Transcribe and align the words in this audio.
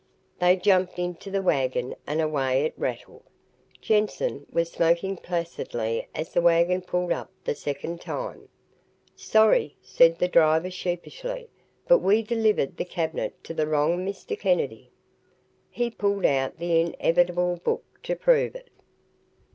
They 0.39 0.55
jumped 0.55 0.97
into 0.97 1.29
the 1.29 1.43
wagon 1.43 1.93
and 2.07 2.19
away 2.19 2.63
it 2.65 2.73
rattled. 2.75 3.21
Jensen 3.81 4.47
was 4.51 4.71
smoking 4.71 5.15
placidly 5.15 6.07
as 6.15 6.33
the 6.33 6.41
wagon 6.41 6.81
pulled 6.81 7.11
up 7.11 7.29
the 7.43 7.53
second 7.53 8.01
time. 8.01 8.49
"Sorry," 9.15 9.75
said 9.83 10.17
the 10.17 10.27
driver 10.27 10.71
sheepishly, 10.71 11.49
"but 11.87 11.99
we 11.99 12.23
delivered 12.23 12.77
the 12.77 12.83
cabinet 12.85 13.43
to 13.43 13.53
the 13.53 13.67
wrong 13.67 14.03
Mr. 14.03 14.35
Kennedy." 14.39 14.89
He 15.69 15.91
pulled 15.91 16.25
out 16.25 16.57
the 16.57 16.79
inevitable 16.81 17.57
book 17.63 17.83
to 18.01 18.15
prove 18.15 18.55
it. 18.55 18.71